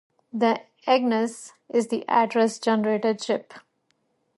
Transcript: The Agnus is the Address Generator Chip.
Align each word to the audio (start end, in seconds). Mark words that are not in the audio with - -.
The 0.33 0.61
Agnus 0.87 1.53
is 1.69 1.89
the 1.89 2.03
Address 2.07 2.57
Generator 2.57 3.13
Chip. 3.13 3.53